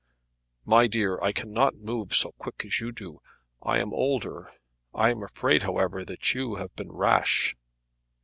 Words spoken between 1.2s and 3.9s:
I cannot move so quick as you do; I